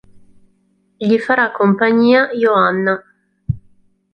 [0.97, 2.99] Gli farà compagnia Joanna.